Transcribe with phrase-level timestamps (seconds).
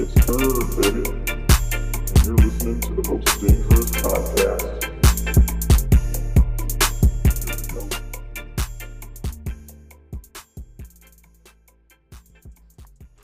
[0.00, 1.10] It's Curve, baby.
[1.10, 4.78] And you're listening to the most dangerous podcast.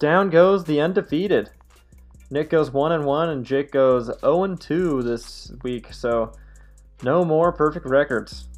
[0.00, 1.50] Down goes the undefeated.
[2.32, 5.92] Nick goes 1 and 1 and Jake goes 0 and 2 this week.
[5.92, 6.32] So
[7.04, 8.48] no more perfect records.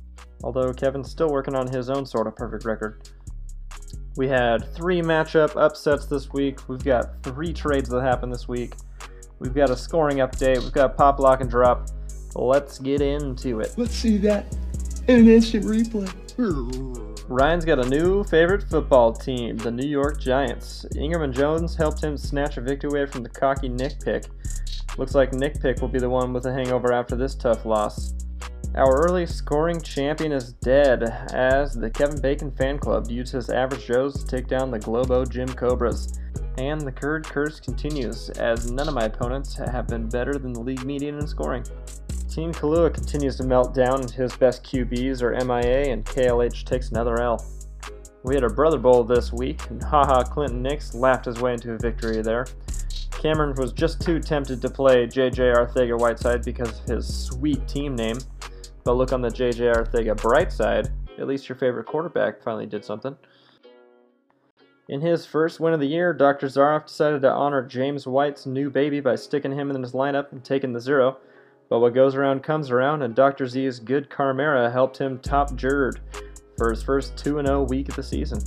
[0.43, 3.11] Although Kevin's still working on his own sort of perfect record.
[4.16, 6.69] We had three matchup upsets this week.
[6.69, 8.74] We've got three trades that happened this week.
[9.38, 10.62] We've got a scoring update.
[10.62, 11.88] We've got pop, lock, and drop.
[12.34, 13.74] Let's get into it.
[13.77, 14.57] Let's see that
[15.09, 16.10] in an instant replay.
[17.29, 20.87] Ryan's got a new favorite football team, the New York Giants.
[20.96, 24.27] Ingram and Jones helped him snatch a victory away from the cocky Nick Pick.
[24.96, 28.15] Looks like Nick Pick will be the one with a hangover after this tough loss.
[28.77, 33.87] Our early scoring champion is dead, as the Kevin Bacon fan club used his average
[33.87, 36.21] Joes to take down the Globo Gym Cobras.
[36.59, 40.60] And the Curd curse continues, as none of my opponents have been better than the
[40.60, 41.65] league median in scoring.
[42.29, 46.91] Team Kalua continues to melt down, and his best QBs are MIA, and KLH takes
[46.91, 47.43] another L.
[48.24, 51.73] We had a Brother Bowl this week, and haha Clinton Nix laughed his way into
[51.73, 52.45] a victory there.
[53.10, 58.19] Cameron was just too tempted to play JJ Arcega-Whiteside because of his sweet team name.
[58.87, 62.84] But look on the JJ Arcega bright side, at least your favorite quarterback finally did
[62.84, 63.16] something.
[64.88, 66.47] In his first win of the year, Dr.
[66.47, 70.44] Zaroff decided to honor James White's new baby by sticking him in his lineup and
[70.44, 71.16] taking the zero.
[71.69, 73.48] But what goes around comes around, and Dr.
[73.48, 75.98] Z's good Kamara helped him top Jerd
[76.56, 78.38] for his first 2 0 week of the season.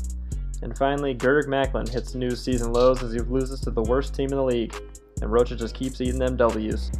[0.61, 4.29] And finally, Gerg Macklin hits new season lows as he loses to the worst team
[4.29, 4.73] in the league,
[5.21, 6.91] and Rocha just keeps eating them W's.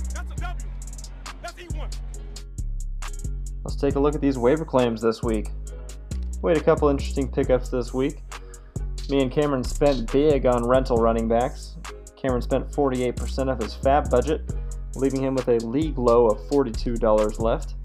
[3.70, 5.52] Let's take a look at these waiver claims this week.
[6.42, 8.24] We had a couple interesting pickups this week.
[9.12, 11.76] Me and Cameron spent big on rental running backs.
[12.16, 14.42] Cameron spent 48% of his FAAB budget,
[14.96, 17.76] leaving him with a league low of $42 left.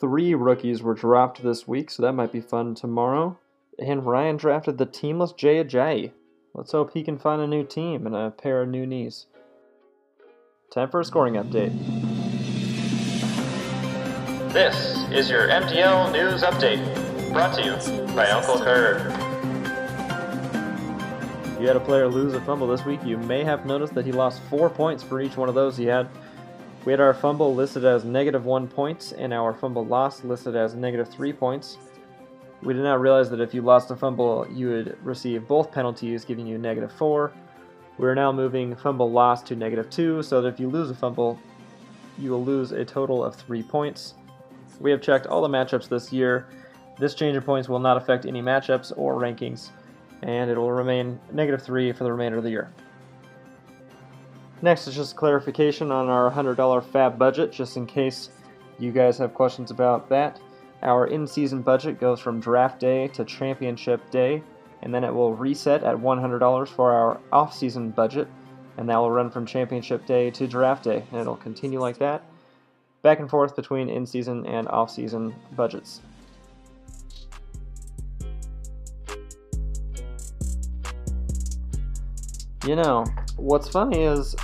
[0.00, 3.38] Three rookies were dropped this week, so that might be fun tomorrow.
[3.78, 6.12] And Ryan drafted the teamless Jay Ajayi.
[6.54, 9.26] Let's hope he can find a new team and a pair of new knees.
[10.72, 12.07] Time for a scoring update.
[14.58, 16.82] This is your MDL News Update,
[17.32, 17.76] brought to you
[18.16, 18.60] by Uncle.
[21.46, 24.04] If you had a player lose a fumble this week, you may have noticed that
[24.04, 26.08] he lost four points for each one of those he had.
[26.84, 30.74] We had our fumble listed as negative one points and our fumble loss listed as
[30.74, 31.78] negative three points.
[32.60, 36.24] We did not realize that if you lost a fumble, you would receive both penalties,
[36.24, 37.30] giving you negative four.
[37.96, 40.96] We are now moving fumble loss to negative two, so that if you lose a
[40.96, 41.38] fumble,
[42.18, 44.14] you will lose a total of three points.
[44.80, 46.46] We have checked all the matchups this year.
[46.98, 49.70] This change in points will not affect any matchups or rankings,
[50.22, 52.72] and it will remain negative three for the remainder of the year.
[54.60, 58.30] Next is just clarification on our $100 FAAB budget, just in case
[58.78, 60.40] you guys have questions about that.
[60.82, 64.42] Our in season budget goes from draft day to championship day,
[64.82, 68.28] and then it will reset at $100 for our off season budget,
[68.76, 72.24] and that will run from championship day to draft day, and it'll continue like that,
[73.02, 76.00] back and forth between in season and off season budgets.
[82.66, 83.04] You know,
[83.36, 84.34] what's funny is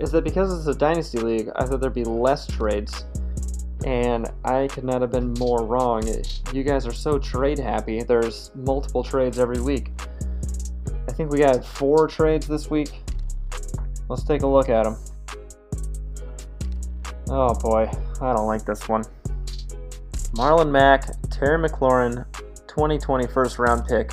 [0.00, 3.04] is that because it's a dynasty league, I thought there'd be less trades.
[3.84, 6.02] And I could not have been more wrong.
[6.52, 8.02] You guys are so trade happy.
[8.02, 9.90] There's multiple trades every week.
[11.08, 13.02] I think we got four trades this week.
[14.08, 14.96] Let's take a look at them.
[17.32, 17.88] Oh boy,
[18.20, 19.04] I don't like this one.
[20.34, 22.24] Marlon Mack, Terry McLaurin,
[22.66, 24.10] 2020 first round pick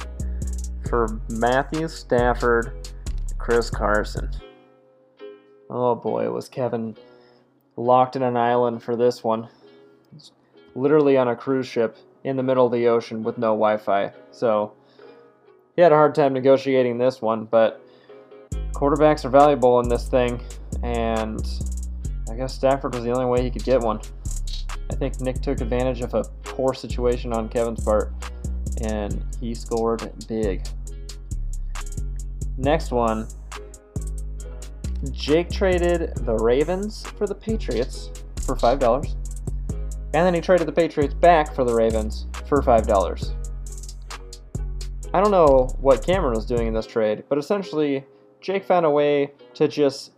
[0.87, 2.91] for Matthew Stafford,
[3.39, 4.29] Chris Carson.
[5.67, 6.95] Oh boy, was Kevin
[7.75, 9.49] locked in an island for this one.
[10.75, 14.11] Literally on a cruise ship in the middle of the ocean with no Wi Fi.
[14.29, 14.73] So
[15.75, 17.81] he had a hard time negotiating this one, but
[18.73, 20.39] quarterbacks are valuable in this thing,
[20.83, 21.43] and
[22.29, 24.01] I guess Stafford was the only way he could get one.
[24.89, 28.13] I think Nick took advantage of a poor situation on Kevin's part,
[28.81, 30.65] and he scored big.
[32.57, 33.27] Next one
[35.11, 38.09] Jake traded the Ravens for the Patriots
[38.45, 39.15] for $5.
[40.13, 43.33] And then he traded the Patriots back for the Ravens for $5.
[45.13, 48.05] I don't know what Cameron was doing in this trade, but essentially,
[48.41, 50.13] Jake found a way to just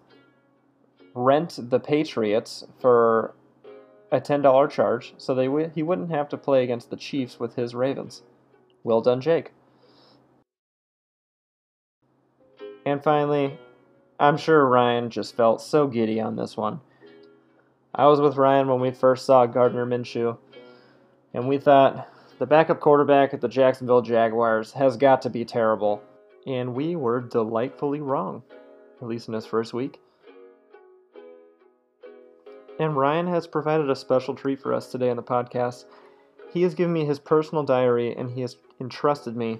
[1.14, 3.34] rent the Patriots for
[4.12, 7.56] a $10 charge so they w- he wouldn't have to play against the Chiefs with
[7.56, 8.24] his Ravens.
[8.84, 9.52] Well done, Jake.
[12.86, 13.60] And finally,
[14.20, 16.82] I'm sure Ryan just felt so giddy on this one.
[17.94, 20.38] I was with Ryan when we first saw Gardner Minshew,
[21.34, 22.08] and we thought
[22.38, 26.02] the backup quarterback at the Jacksonville Jaguars has got to be terrible.
[26.48, 28.44] And we were delightfully wrong,
[29.02, 30.00] at least in his first week.
[32.80, 35.84] And Ryan has provided a special treat for us today on the podcast.
[36.54, 39.60] He has given me his personal diary and he has entrusted me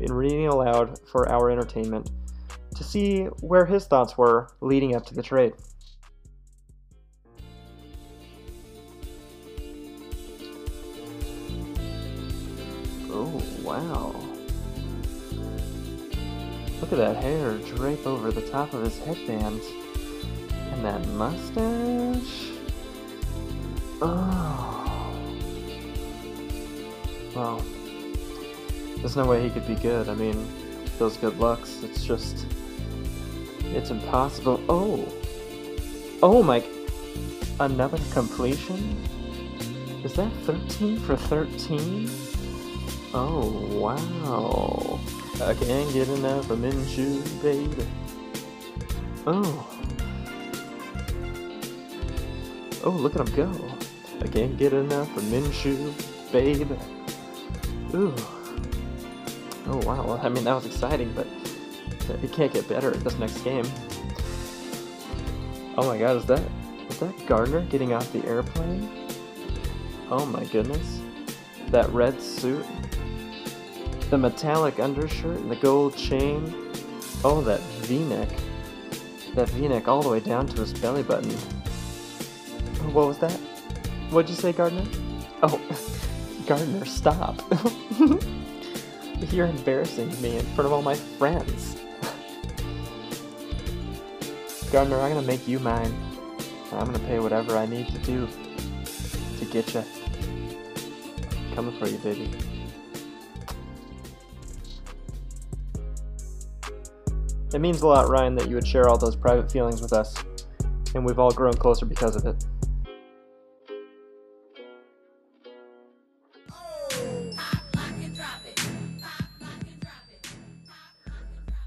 [0.00, 2.10] in reading aloud for our entertainment
[2.76, 5.54] to see where his thoughts were leading up to the trade.
[13.10, 14.14] Oh, wow.
[16.82, 19.62] Look at that hair drape over the top of his headband.
[20.72, 22.57] And that mustache.
[24.00, 25.12] Oh.
[27.34, 27.64] Well,
[28.98, 30.08] there's no way he could be good.
[30.08, 30.46] I mean,
[30.98, 32.46] those good looks, it's just.
[33.60, 34.60] It's impossible.
[34.68, 35.06] Oh!
[36.22, 36.64] Oh my.
[37.60, 38.96] Another completion?
[40.04, 42.08] Is that 13 for 13?
[43.14, 45.00] Oh, wow.
[45.44, 47.86] I can't get enough of Minshew, baby.
[49.26, 49.66] Oh.
[52.84, 53.77] Oh, look at him go.
[54.20, 55.92] I can't get enough of Minshew,
[56.32, 56.70] babe.
[57.94, 58.14] Ooh.
[59.66, 60.18] Oh, wow.
[60.22, 61.26] I mean, that was exciting, but
[62.22, 63.64] it can't get better at this next game.
[65.76, 66.42] Oh my god, is that
[66.90, 68.88] is that Gardner getting off the airplane?
[70.10, 71.00] Oh my goodness.
[71.68, 72.66] That red suit.
[74.10, 76.52] The metallic undershirt and the gold chain.
[77.22, 78.28] Oh, that v-neck.
[79.34, 81.30] That v-neck all the way down to his belly button.
[82.92, 83.38] What was that?
[84.10, 84.84] What'd you say, Gardner?
[85.42, 85.60] Oh,
[86.46, 87.42] Gardner, stop.
[89.30, 91.76] You're embarrassing me in front of all my friends.
[94.72, 95.94] Gardner, I'm gonna make you mine.
[96.72, 98.26] I'm gonna pay whatever I need to do
[99.38, 99.84] to get you.
[101.54, 102.30] Coming for you, baby.
[107.52, 110.16] It means a lot, Ryan, that you would share all those private feelings with us,
[110.94, 112.42] and we've all grown closer because of it.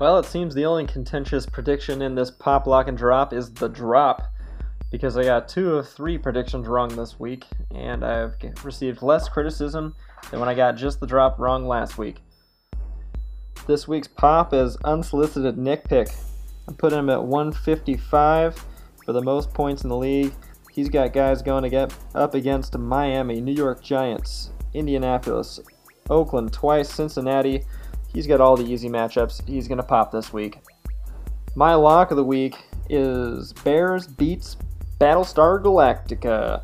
[0.01, 3.69] Well, it seems the only contentious prediction in this pop, lock, and drop is the
[3.69, 4.23] drop,
[4.89, 8.33] because I got two of three predictions wrong this week, and I've
[8.63, 9.95] received less criticism
[10.31, 12.17] than when I got just the drop wrong last week.
[13.67, 16.07] This week's pop is unsolicited Nick pick.
[16.67, 18.65] I'm putting him at 155
[19.05, 20.33] for the most points in the league.
[20.71, 25.59] He's got guys going to get up against Miami, New York Giants, Indianapolis,
[26.09, 27.65] Oakland twice, Cincinnati.
[28.13, 29.47] He's got all the easy matchups.
[29.47, 30.59] He's going to pop this week.
[31.55, 32.55] My lock of the week
[32.89, 34.57] is Bears beats
[34.99, 36.63] Battlestar Galactica.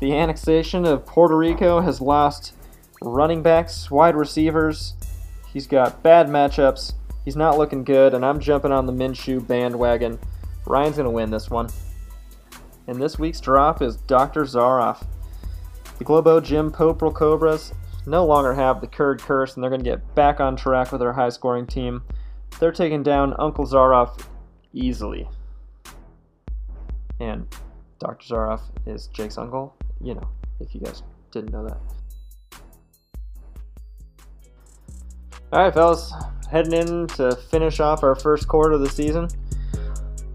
[0.00, 2.54] The annexation of Puerto Rico has lost
[3.02, 4.94] running backs, wide receivers.
[5.52, 6.94] He's got bad matchups.
[7.24, 10.18] He's not looking good, and I'm jumping on the Minshew bandwagon.
[10.66, 11.68] Ryan's going to win this one.
[12.86, 14.44] And this week's drop is Dr.
[14.44, 15.06] Zaroff.
[15.98, 17.72] The Globo Gym Purple Cobras
[18.10, 21.00] no longer have the Kurd curse, and they're going to get back on track with
[21.00, 22.02] their high scoring team.
[22.58, 24.26] They're taking down Uncle Zaroff
[24.72, 25.28] easily.
[27.20, 27.46] And
[27.98, 28.34] Dr.
[28.34, 31.78] Zaroff is Jake's uncle, you know, if you guys didn't know that.
[35.52, 36.12] Alright, fellas,
[36.50, 39.28] heading in to finish off our first quarter of the season.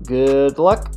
[0.03, 0.95] Good luck.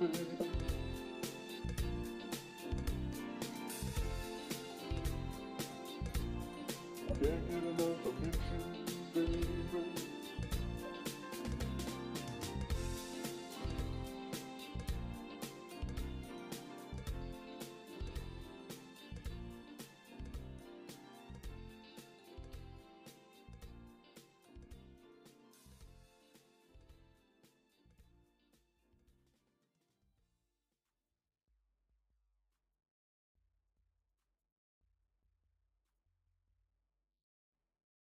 [0.00, 0.30] Mm-hmm.
[0.30, 0.56] Minshew, baby.
[7.08, 7.69] I can't get